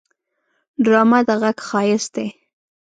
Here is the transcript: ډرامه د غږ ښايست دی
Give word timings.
ډرامه 0.83 1.19
د 1.27 1.29
غږ 1.41 1.57
ښايست 1.67 2.09
دی 2.15 2.27